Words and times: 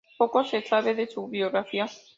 Poco 0.17 0.43
se 0.43 0.63
sabe 0.63 0.95
de 0.95 1.05
su 1.05 1.27
biografía. 1.27 1.85